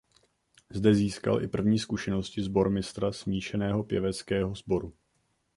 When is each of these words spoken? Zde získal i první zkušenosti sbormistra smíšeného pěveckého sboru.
Zde 0.69 0.95
získal 0.95 1.43
i 1.43 1.47
první 1.47 1.79
zkušenosti 1.79 2.41
sbormistra 2.41 3.11
smíšeného 3.11 3.83
pěveckého 3.83 4.55
sboru. 4.55 4.93